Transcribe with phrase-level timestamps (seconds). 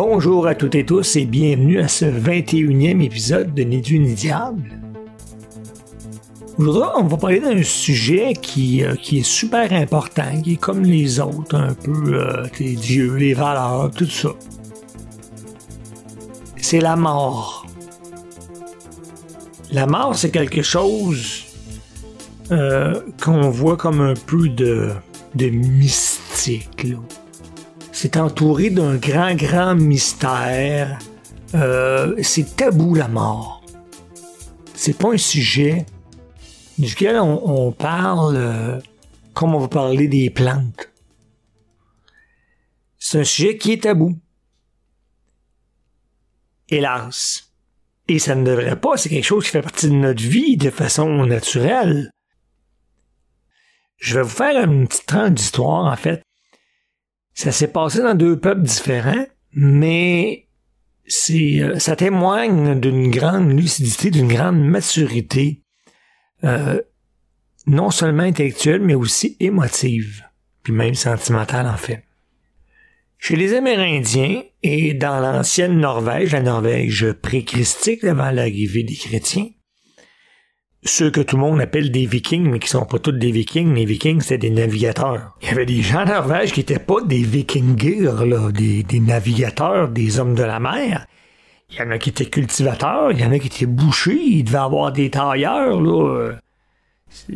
[0.00, 4.14] Bonjour à toutes et tous et bienvenue à ce 21e épisode de Ni Dieu ni
[4.14, 4.78] Diable.
[6.56, 11.18] Aujourd'hui, on va parler d'un sujet qui, euh, est super important, qui est comme les
[11.18, 14.28] autres, un peu euh, les dieux, les valeurs, tout ça.
[16.58, 17.66] C'est la mort.
[19.72, 21.42] La mort, c'est quelque chose
[22.52, 24.92] euh, qu'on voit comme un peu de,
[25.34, 26.86] de mystique.
[28.00, 31.00] C'est entouré d'un grand, grand mystère.
[31.56, 33.60] Euh, c'est tabou la mort.
[34.72, 35.84] C'est pas un sujet
[36.78, 38.80] duquel on, parle euh,
[39.34, 40.88] comme on va parler des plantes.
[43.00, 44.16] C'est un sujet qui est tabou.
[46.68, 47.50] Hélas.
[48.06, 50.70] Et ça ne devrait pas, c'est quelque chose qui fait partie de notre vie de
[50.70, 52.12] façon naturelle.
[53.96, 56.22] Je vais vous faire une petite tranche d'histoire, en fait.
[57.38, 60.48] Ça s'est passé dans deux peuples différents, mais
[61.06, 65.62] c'est, euh, ça témoigne d'une grande lucidité, d'une grande maturité,
[66.42, 66.82] euh,
[67.64, 70.24] non seulement intellectuelle, mais aussi émotive,
[70.64, 72.02] puis même sentimentale, en fait.
[73.18, 79.46] Chez les Amérindiens et dans l'ancienne Norvège, la Norvège pré-christique avant l'arrivée des chrétiens,
[80.84, 83.74] ceux que tout le monde appelle des vikings, mais qui sont pas tous des vikings,
[83.74, 85.36] les vikings c'était des navigateurs.
[85.42, 89.88] Il y avait des gens en Norvège qui étaient pas des vikingers, là, des, navigateurs,
[89.88, 91.06] des hommes de la mer.
[91.70, 94.44] Il y en a qui étaient cultivateurs, il y en a qui étaient bouchers, ils
[94.44, 96.32] devaient avoir des tailleurs, là.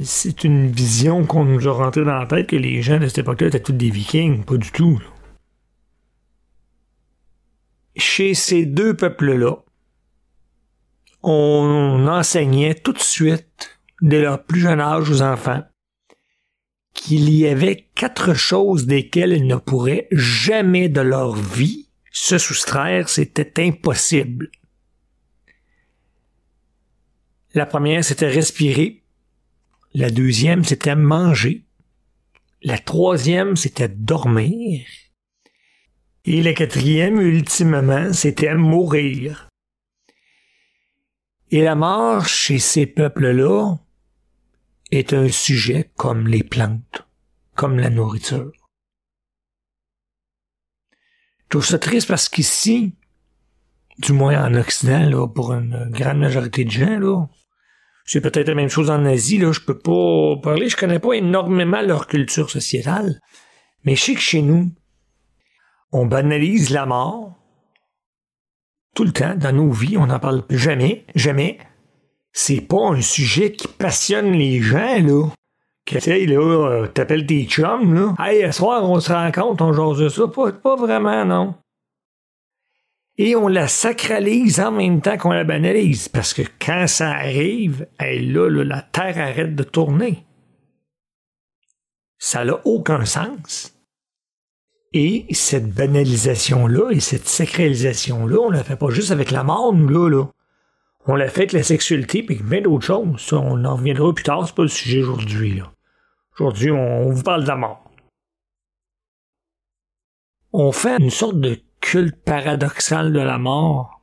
[0.02, 3.18] C'est une vision qu'on nous a rentrée dans la tête que les gens de cette
[3.18, 5.00] époque-là étaient tous des vikings, pas du tout.
[7.96, 9.56] chez ces deux peuples-là,
[11.22, 15.62] on enseignait tout de suite, dès leur plus jeune âge aux enfants,
[16.94, 23.08] qu'il y avait quatre choses desquelles ils ne pourraient jamais de leur vie se soustraire,
[23.08, 24.50] c'était impossible.
[27.54, 29.02] La première, c'était respirer.
[29.94, 31.64] La deuxième, c'était manger.
[32.62, 34.86] La troisième, c'était dormir.
[36.24, 39.48] Et la quatrième, ultimement, c'était mourir.
[41.54, 43.76] Et la mort chez ces peuples-là
[44.90, 47.06] est un sujet comme les plantes,
[47.54, 48.52] comme la nourriture.
[51.42, 52.96] Je trouve ça triste parce qu'ici,
[53.98, 57.26] du moins en Occident, là, pour une grande majorité de gens, là,
[58.06, 61.12] c'est peut-être la même chose en Asie, là, je peux pas parler, je connais pas
[61.12, 63.20] énormément leur culture sociétale,
[63.84, 64.72] mais je sais que chez nous,
[65.92, 67.41] on banalise la mort
[68.94, 71.58] tout le temps dans nos vies, on n'en parle jamais, jamais.
[72.32, 75.28] C'est pas un sujet qui passionne les gens, là.
[75.84, 78.14] Que, tu sais, là, euh, t'appelles tes chums, là.
[78.18, 80.28] Hey, ce soir, on se rencontre, on jase de ça.
[80.28, 81.54] Pas, vraiment, non.
[83.18, 86.08] Et on la sacralise en même temps qu'on la banalise.
[86.08, 90.24] Parce que quand ça arrive, hey, là, là, la Terre arrête de tourner.
[92.18, 93.71] Ça n'a aucun sens.
[94.94, 99.88] Et cette banalisation-là et cette sacralisation-là, on la fait pas juste avec la mort, nous,
[99.88, 100.28] là, là.
[101.06, 103.20] On l'a fait avec la sexualité et bien d'autres choses.
[103.20, 105.62] Ça, on en reviendra plus tard, c'est pas le sujet aujourd'hui.
[106.34, 107.90] Aujourd'hui, on, vous parle de la mort.
[110.52, 114.02] On fait une sorte de culte paradoxal de la mort.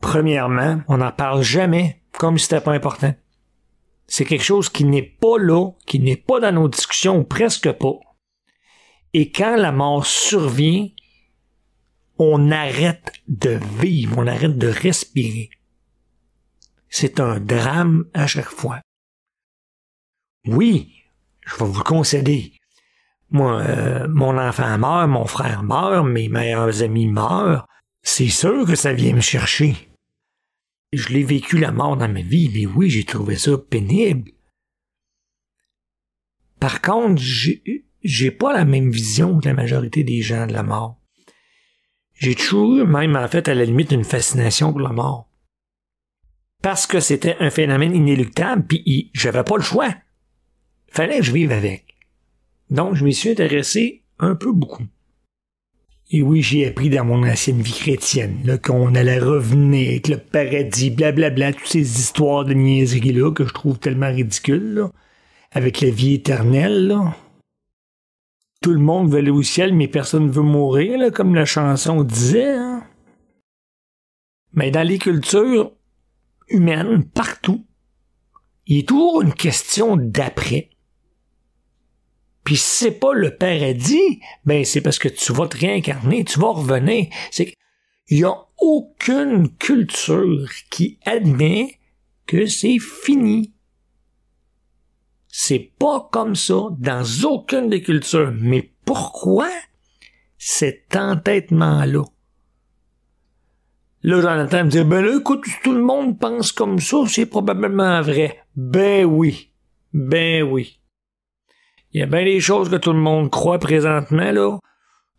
[0.00, 3.14] Premièrement, on n'en parle jamais comme si c'était pas important.
[4.06, 7.70] C'est quelque chose qui n'est pas là, qui n'est pas dans nos discussions, ou presque
[7.72, 7.98] pas.
[9.14, 10.88] Et quand la mort survient,
[12.18, 15.50] on arrête de vivre, on arrête de respirer.
[16.88, 18.80] C'est un drame à chaque fois.
[20.46, 20.94] Oui,
[21.46, 22.52] je vais vous concéder.
[23.30, 27.66] Moi, euh, mon enfant meurt, mon frère meurt, mes meilleurs amis meurent.
[28.02, 29.88] C'est sûr que ça vient me chercher.
[30.92, 34.32] Je l'ai vécu la mort dans ma vie, mais oui, j'ai trouvé ça pénible.
[36.60, 40.62] Par contre, j'ai j'ai pas la même vision que la majorité des gens de la
[40.62, 40.98] mort.
[42.14, 45.28] J'ai toujours eu, même en fait, à la limite, une fascination pour la mort.
[46.62, 49.92] Parce que c'était un phénomène inéluctable, puis j'avais pas le choix.
[50.88, 51.96] Fallait que je vive avec.
[52.70, 54.84] Donc, je m'y suis intéressé un peu beaucoup.
[56.10, 60.90] Et oui, j'ai appris dans mon ancienne vie chrétienne qu'on allait revenir avec le paradis,
[60.90, 64.84] blablabla, toutes ces histoires de niaiseries-là que je trouve tellement ridicules,
[65.52, 66.86] avec la vie éternelle.
[66.86, 67.16] Là
[68.62, 72.02] tout le monde veut aller au ciel, mais personne ne veut mourir, comme la chanson
[72.02, 72.56] disait.
[72.56, 72.84] Hein.
[74.54, 75.72] Mais dans les cultures
[76.48, 77.66] humaines, partout,
[78.66, 80.70] il est toujours une question d'après.
[82.44, 86.40] Puis si c'est pas le paradis, ben c'est parce que tu vas te réincarner, tu
[86.40, 87.06] vas revenir.
[87.30, 91.78] C'est qu'il y a aucune culture qui admet
[92.26, 93.52] que c'est fini.
[95.34, 98.34] C'est pas comme ça dans aucune des cultures.
[98.38, 99.48] Mais pourquoi
[100.36, 102.04] cet entêtement-là?
[104.02, 108.02] Là, Jonathan me dit, ben là, écoute, tout le monde pense comme ça, c'est probablement
[108.02, 108.44] vrai.
[108.56, 109.50] Ben oui.
[109.94, 110.78] Ben oui.
[111.92, 114.58] Il y a bien des choses que tout le monde croit présentement, là,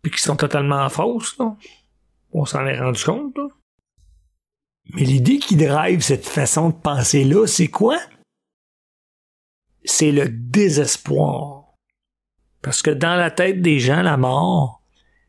[0.00, 1.56] puis qui sont totalement fausses, là.
[2.32, 3.36] On s'en est rendu compte.
[4.92, 7.98] Mais l'idée qui drive cette façon de penser-là, c'est quoi?
[9.84, 11.74] C'est le désespoir.
[12.62, 14.82] Parce que dans la tête des gens, la mort,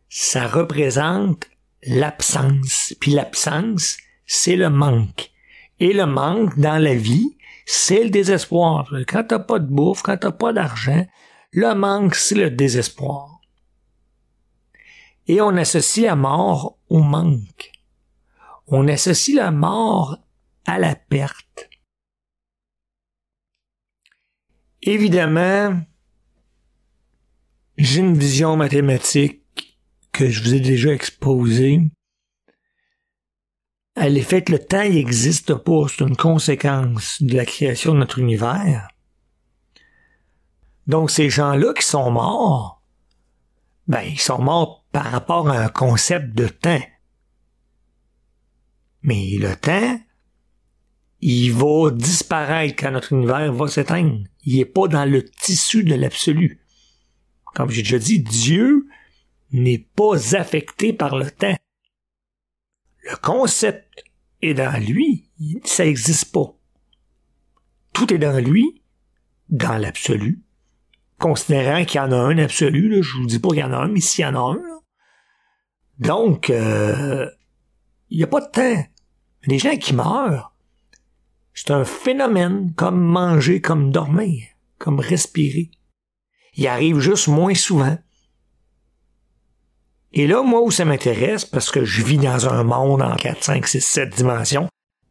[0.09, 1.49] ça représente
[1.83, 2.93] l'absence.
[2.99, 5.31] Puis l'absence, c'est le manque.
[5.79, 8.91] Et le manque dans la vie, c'est le désespoir.
[9.07, 11.05] Quand t'as pas de bouffe, quand t'as pas d'argent,
[11.51, 13.41] le manque, c'est le désespoir.
[15.27, 17.71] Et on associe la mort au manque.
[18.67, 20.17] On associe la mort
[20.65, 21.69] à la perte.
[24.87, 25.81] Évidemment,
[27.75, 29.41] j'ai une vision mathématique
[30.11, 31.81] que je vous ai déjà exposée.
[33.95, 38.19] Elle est faite, le temps n'existe pas, c'est une conséquence de la création de notre
[38.19, 38.87] univers.
[40.85, 42.83] Donc ces gens-là qui sont morts,
[43.87, 46.83] ben ils sont morts par rapport à un concept de temps.
[49.01, 49.99] Mais le temps,
[51.21, 54.19] il va disparaître quand notre univers va s'éteindre.
[54.45, 56.61] Il n'est pas dans le tissu de l'absolu.
[57.53, 58.87] Comme j'ai déjà dit, Dieu
[59.51, 61.57] n'est pas affecté par le temps.
[63.03, 64.03] Le concept
[64.41, 65.29] est dans lui,
[65.63, 66.55] ça n'existe pas.
[67.93, 68.81] Tout est dans lui,
[69.49, 70.43] dans l'absolu,
[71.17, 73.73] considérant qu'il y en a un absolu, là, je vous dis pas qu'il y en
[73.73, 74.61] a un, mais s'il y en a un.
[75.99, 77.29] Donc, euh,
[78.09, 78.85] il n'y a pas de temps.
[79.43, 80.54] Les gens qui meurent,
[81.55, 84.43] c'est un phénomène comme manger, comme dormir,
[84.77, 85.71] comme respirer.
[86.55, 87.97] Il arrive juste moins souvent.
[90.13, 93.43] Et là, moi, où ça m'intéresse, parce que je vis dans un monde en 4,
[93.43, 94.69] 5, 6, 7 dimensions,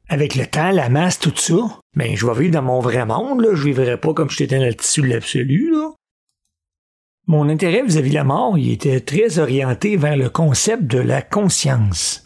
[0.09, 3.41] avec le temps, la masse, tout ça, ben, je vais vivre dans mon vrai monde,
[3.41, 3.55] là.
[3.55, 5.93] Je vivrai pas comme j'étais dans le tissu de l'absolu, là.
[7.27, 11.23] Mon intérêt vis-à-vis de la mort, il était très orienté vers le concept de la
[11.23, 12.24] conscience.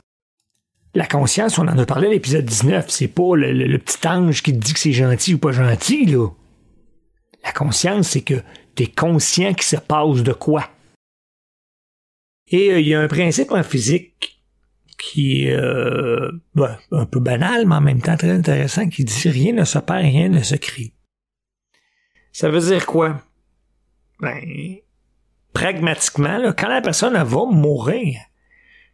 [0.94, 4.52] La conscience, on en a parlé à l'épisode 19, c'est pas le, petit ange qui
[4.52, 6.28] te dit que c'est gentil ou pas gentil, là.
[7.44, 8.42] La conscience, c'est que
[8.74, 10.68] t'es conscient qu'il se passe de quoi.
[12.48, 14.42] Et euh, il y a un principe en physique
[14.98, 19.28] qui est euh, ben, un peu banal, mais en même temps très intéressant, qui dit
[19.28, 20.92] rien ne se perd, rien ne se crée.
[22.32, 23.22] Ça veut dire quoi?
[24.20, 24.76] Ben,
[25.52, 28.18] pragmatiquement, là, quand la personne va mourir,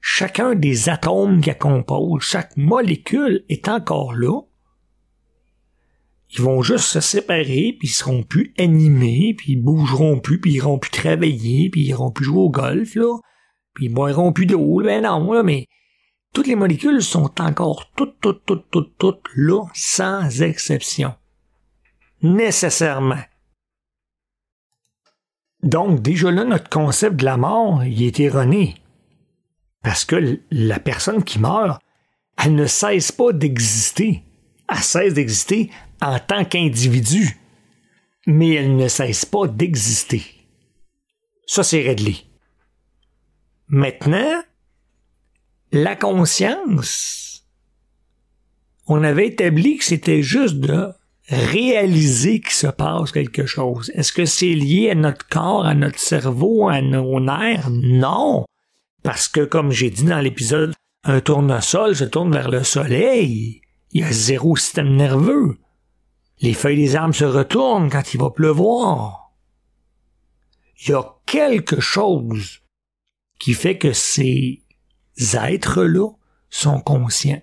[0.07, 4.41] chacun des atomes qui la composent, chaque molécule est encore là.
[6.31, 10.53] Ils vont juste se séparer, puis ils seront plus animés, puis ils bougeront plus, puis
[10.53, 13.17] ils iront plus travailler, puis ils iront plus jouer au golf, là
[13.75, 15.67] puis ils boiront plus d'eau, ben non, là, mais
[16.33, 21.15] toutes les molécules sont encore toutes, toutes, toutes, toutes, toutes là, sans exception.
[22.23, 23.23] Nécessairement.
[25.63, 28.77] Donc, déjà là, notre concept de la mort, il est erroné.
[29.85, 31.81] Parce que la personne qui meurt,
[32.43, 34.25] elle ne cesse pas d'exister.
[34.69, 37.39] Elle cesse d'exister en tant qu'individu.
[38.27, 40.23] Mais elle ne cesse pas d'exister.
[41.47, 42.17] Ça, c'est réglé.
[43.69, 44.43] Maintenant,
[45.71, 47.47] la conscience,
[48.87, 50.89] on avait établi que c'était juste de
[51.29, 53.91] réaliser qu'il se passe quelque chose.
[53.95, 57.69] Est-ce que c'est lié à notre corps, à notre cerveau, à nos nerfs?
[57.71, 58.47] Non.
[59.05, 63.61] Parce que, comme j'ai dit dans l'épisode, un tournesol se tourne vers le soleil.
[63.93, 65.59] Il y a zéro système nerveux.
[66.41, 69.31] Les feuilles des arbres se retournent quand il va pleuvoir.
[70.81, 72.63] Il y a quelque chose
[73.39, 74.63] qui fait que ces
[75.35, 76.09] êtres-là
[76.49, 77.43] sont conscients.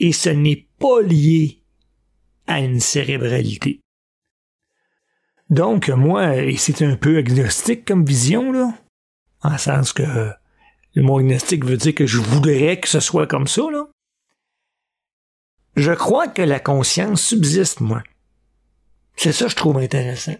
[0.00, 1.62] Et ce n'est pas lié
[2.46, 3.80] à une cérébralité.
[5.48, 8.74] Donc, moi, et c'est un peu agnostique comme vision, là,
[9.42, 10.30] en sens que
[10.94, 13.86] le mot agnostique veut dire que je voudrais que ce soit comme ça, là.
[15.76, 18.02] Je crois que la conscience subsiste, moi.
[19.16, 20.36] C'est ça que je trouve intéressant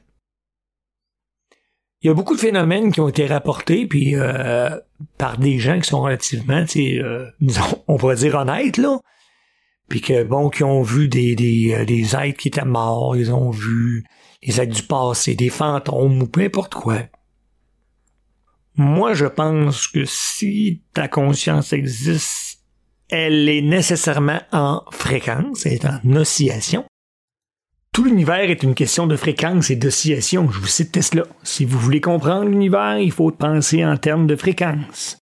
[2.03, 4.71] il y a beaucoup de phénomènes qui ont été rapportés puis euh,
[5.19, 7.31] par des gens qui sont relativement, euh,
[7.89, 8.99] on pourrait dire honnêtes là,
[9.89, 13.33] puis que bon, qui ont vu des des, euh, des êtres qui étaient morts, ils
[13.33, 14.05] ont vu
[14.43, 17.01] les actes du passé, des fantômes ou peu importe quoi.
[18.81, 22.61] Moi, je pense que si ta conscience existe,
[23.11, 26.87] elle est nécessairement en fréquence, elle est en oscillation.
[27.93, 30.51] Tout l'univers est une question de fréquence et d'oscillation.
[30.51, 31.25] Je vous cite Tesla.
[31.43, 35.19] Si vous voulez comprendre l'univers, il faut penser en termes de fréquence.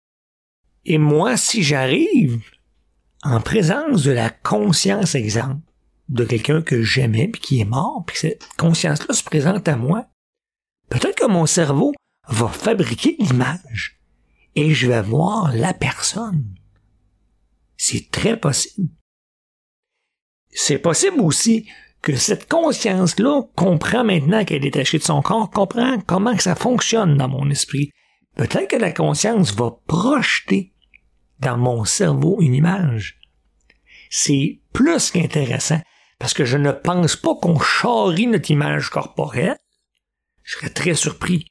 [0.86, 2.40] Et moi, si j'arrive
[3.24, 5.64] en présence de la conscience, exemple,
[6.10, 10.06] de quelqu'un que j'aimais puis qui est mort, puis cette conscience-là se présente à moi,
[10.90, 11.96] peut-être que mon cerveau
[12.28, 14.00] va fabriquer l'image
[14.56, 16.56] et je vais voir la personne.
[17.78, 18.90] C'est très possible.
[20.50, 21.68] C'est possible aussi
[22.02, 27.18] que cette conscience-là comprend maintenant qu'elle est détachée de son corps, comprend comment ça fonctionne
[27.18, 27.92] dans mon esprit.
[28.36, 30.74] Peut-être que la conscience va projeter
[31.40, 33.20] dans mon cerveau une image.
[34.10, 35.82] C'est plus qu'intéressant,
[36.18, 39.58] parce que je ne pense pas qu'on charrie notre image corporelle.
[40.44, 41.46] Je serais très surpris.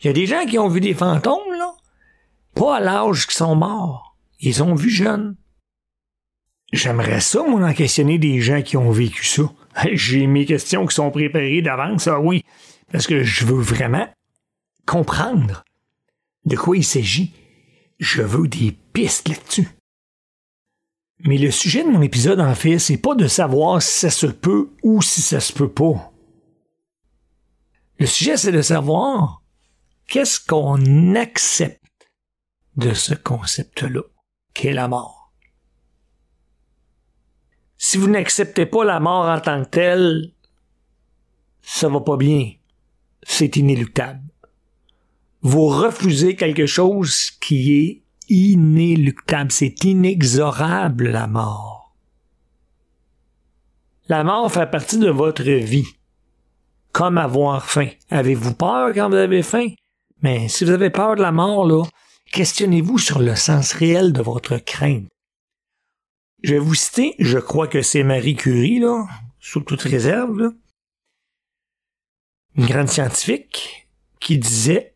[0.00, 1.74] Il y a des gens qui ont vu des fantômes, là,
[2.54, 4.16] pas à l'âge qu'ils sont morts.
[4.40, 5.36] Ils ont vu jeunes.
[6.72, 9.42] J'aimerais ça, moi, en questionner des gens qui ont vécu ça.
[9.92, 12.44] J'ai mes questions qui sont préparées d'avance, ah oui,
[12.92, 14.08] parce que je veux vraiment
[14.86, 15.64] comprendre
[16.44, 17.32] de quoi il s'agit.
[17.98, 19.68] Je veux des pistes là-dessus.
[21.24, 24.26] Mais le sujet de mon épisode, en fait, c'est pas de savoir si ça se
[24.26, 26.12] peut ou si ça se peut pas.
[27.98, 29.42] Le sujet, c'est de savoir
[30.08, 31.82] qu'est-ce qu'on accepte
[32.76, 34.02] de ce concept-là,
[34.54, 35.32] qu'est la mort?
[37.76, 40.32] Si vous n'acceptez pas la mort en tant que telle,
[41.62, 42.52] ça va pas bien.
[43.22, 44.22] C'est inéluctable.
[45.42, 49.52] Vous refusez quelque chose qui est inéluctable.
[49.52, 51.96] C'est inexorable, la mort.
[54.08, 55.86] La mort fait partie de votre vie.
[56.90, 57.90] Comme avoir faim.
[58.10, 59.68] Avez-vous peur quand vous avez faim?
[60.22, 61.84] Mais si vous avez peur de la mort, là,
[62.32, 65.08] questionnez-vous sur le sens réel de votre crainte.
[66.42, 69.06] Je vais vous citer, je crois que c'est Marie Curie, là,
[69.40, 70.54] sous toute réserve,
[72.56, 73.88] une grande scientifique
[74.20, 74.94] qui disait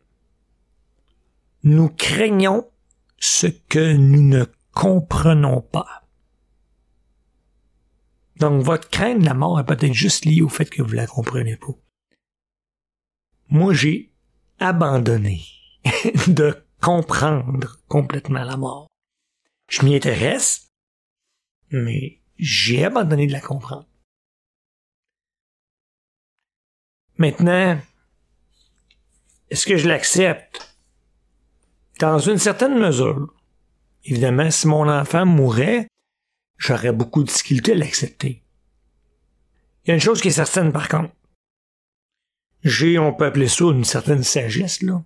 [1.63, 2.69] Nous craignons
[3.19, 6.03] ce que nous ne comprenons pas.
[8.37, 11.07] Donc votre crainte de la mort est peut-être juste liée au fait que vous la
[11.07, 11.73] comprenez pas.
[13.49, 14.12] Moi, j'ai
[14.63, 15.45] abandonné
[16.27, 18.87] de comprendre complètement la mort.
[19.69, 20.69] Je m'y intéresse,
[21.71, 23.87] mais j'ai abandonné de la comprendre.
[27.17, 27.79] Maintenant,
[29.49, 30.77] est-ce que je l'accepte?
[31.99, 33.33] Dans une certaine mesure.
[34.03, 35.87] Évidemment, si mon enfant mourait,
[36.57, 38.43] j'aurais beaucoup de difficulté à l'accepter.
[39.83, 41.13] Il y a une chose qui est certaine par contre.
[42.63, 45.03] J'ai, on peut appeler ça une certaine sagesse, là.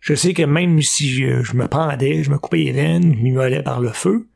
[0.00, 3.62] Je sais que même si je, me pendais, je me coupais les veines, je m'immolais
[3.62, 4.28] par le feu,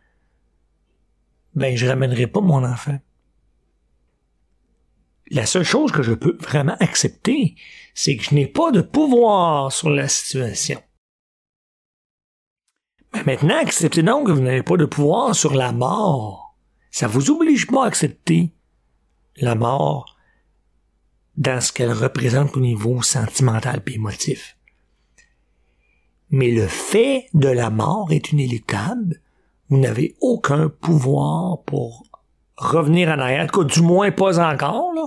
[1.54, 3.00] ben je ramènerai pas mon enfant.
[5.28, 7.56] La seule chose que je peux vraiment accepter,
[7.94, 10.80] c'est que je n'ai pas de pouvoir sur la situation.
[13.12, 16.56] Mais maintenant, acceptez donc que vous n'avez pas de pouvoir sur la mort.
[16.92, 18.52] Ça vous oblige pas à accepter
[19.38, 20.15] la mort
[21.36, 24.56] dans ce qu'elle représente au niveau sentimental et émotif.
[26.30, 29.20] Mais le fait de la mort est inéluctable
[29.68, 32.04] vous n'avez aucun pouvoir pour
[32.56, 33.48] revenir en arrière.
[33.54, 35.06] En du moins pas encore, là.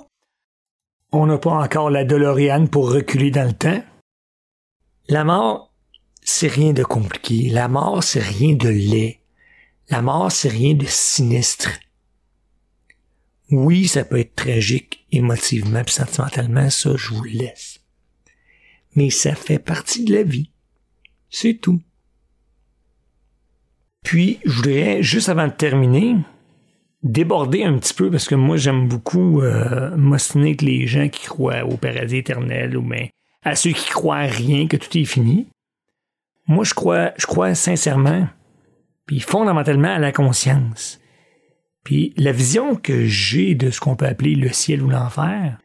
[1.11, 3.81] On n'a pas encore la DeLorean pour reculer dans le temps.
[5.07, 5.73] La mort,
[6.21, 7.49] c'est rien de compliqué.
[7.49, 9.21] La mort, c'est rien de laid.
[9.89, 11.69] La mort, c'est rien de sinistre.
[13.51, 17.79] Oui, ça peut être tragique émotivement et sentimentalement, ça, je vous laisse.
[18.95, 20.51] Mais ça fait partie de la vie.
[21.29, 21.81] C'est tout.
[24.03, 26.15] Puis, je voudrais, juste avant de terminer,
[27.03, 31.25] déborder un petit peu, parce que moi, j'aime beaucoup euh, m'ostiner avec les gens qui
[31.25, 33.11] croient au paradis éternel, ou mais
[33.43, 35.47] à ceux qui croient à rien, que tout est fini.
[36.47, 38.27] Moi, je crois, je crois sincèrement,
[39.05, 40.98] puis fondamentalement à la conscience.
[41.83, 45.57] Puis la vision que j'ai de ce qu'on peut appeler le ciel ou l'enfer,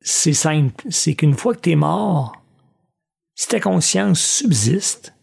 [0.00, 0.84] c'est simple.
[0.90, 2.42] C'est qu'une fois que tu es mort,
[3.34, 5.14] si ta conscience subsiste,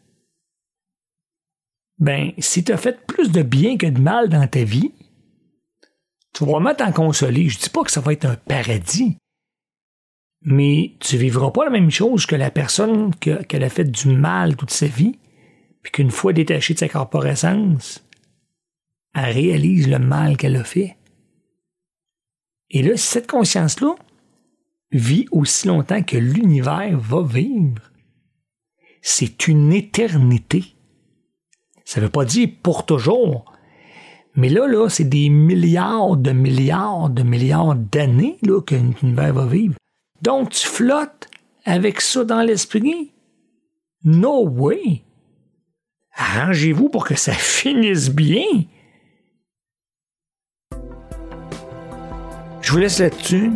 [2.00, 4.94] ben, si tu as fait plus de bien que de mal dans ta vie,
[6.34, 7.50] tu vas mettre en consoler.
[7.50, 9.18] Je dis pas que ça va être un paradis,
[10.42, 14.56] mais tu vivras pas la même chose que la personne qu'elle a fait du mal
[14.56, 15.20] toute sa vie,
[15.82, 18.06] puis qu'une fois détachée de sa corporescence,
[19.16, 20.98] elle réalise le mal qu'elle a fait.
[22.70, 23.96] Et là, cette conscience-là,
[24.92, 27.92] vit aussi longtemps que l'univers va vivre.
[29.01, 30.75] C'est une éternité.
[31.86, 33.46] Ça veut pas dire pour toujours.
[34.36, 39.46] Mais là, là, c'est des milliards de milliards de milliards d'années là, que l'univers va
[39.46, 39.75] vivre.
[40.22, 41.30] Donc, tu flottes
[41.66, 43.12] avec ça dans l'esprit?
[44.04, 45.04] No way.
[46.16, 48.66] Arrangez-vous pour que ça finisse bien.
[52.70, 53.54] Je vous laisse là-dessus.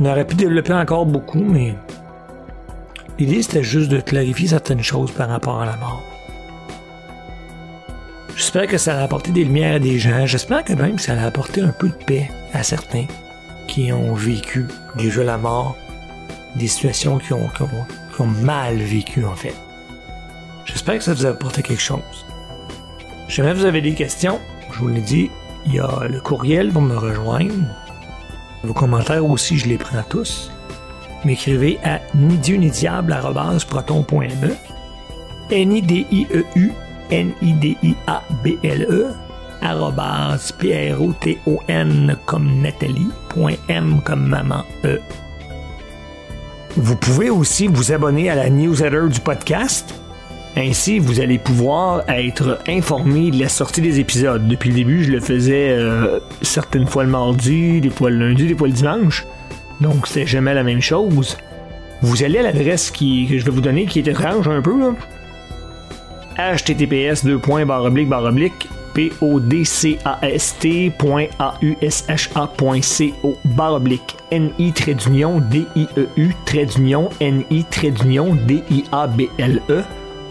[0.00, 1.76] On aurait pu développer encore beaucoup, mais
[3.20, 6.02] l'idée c'était juste de clarifier certaines choses par rapport à la mort.
[8.34, 10.26] J'espère que ça a apporté des lumières à des gens.
[10.26, 13.06] J'espère que même ça a apporté un peu de paix à certains
[13.68, 14.66] qui ont vécu
[14.96, 15.76] déjà la mort,
[16.56, 19.54] des situations qui ont, qui ont mal vécu en fait.
[20.64, 22.26] J'espère que ça vous a apporté quelque chose.
[23.28, 24.40] Si jamais vous avez des questions,
[24.72, 25.30] je vous l'ai dit,
[25.64, 27.52] il y a le courriel pour me rejoindre.
[28.64, 30.50] Vos commentaires aussi, je les prends tous.
[31.24, 33.12] M'écrivez à ni dieu ni diable
[35.50, 36.72] n i d i e u
[37.10, 39.14] n i d i a b l e
[40.58, 43.08] p r o t o n comme Nathalie
[43.68, 44.98] .m comme maman e.
[46.76, 49.94] Vous pouvez aussi vous abonner à la newsletter du podcast
[50.56, 54.48] ainsi, vous allez pouvoir être informé de la sortie des épisodes.
[54.48, 58.46] Depuis le début, je le faisais euh, certaines fois le mardi, des fois le lundi,
[58.46, 59.26] des fois le dimanche.
[59.80, 61.36] Donc, c'est jamais la même chose.
[62.00, 64.94] Vous allez à l'adresse que je vais vous donner, qui est étrange un peu.
[66.38, 67.24] Https
[70.96, 76.66] podcast.ausha.co baroblique ni trait d'union d i e u trait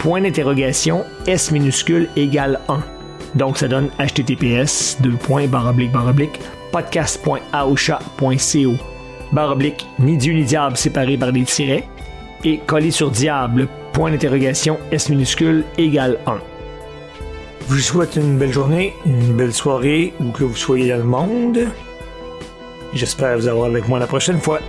[0.05, 2.79] point d'interrogation S minuscule égale 1.
[3.33, 5.00] Donc ça donne https
[6.72, 8.74] podcast.aosha.co
[9.31, 11.85] baroblique ni Dieu ni diable séparé par des tirets
[12.44, 16.37] et collé sur diable point d'interrogation S minuscule égale 1.
[17.68, 21.03] Je vous souhaite une belle journée, une belle soirée où que vous soyez dans le
[21.03, 21.61] monde.
[22.94, 24.59] J'espère vous avoir avec moi la prochaine fois.